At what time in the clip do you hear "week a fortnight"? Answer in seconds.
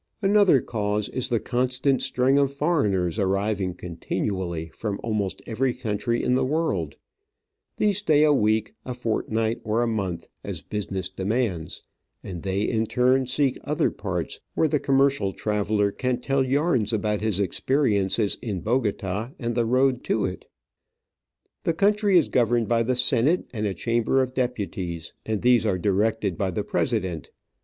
8.33-9.61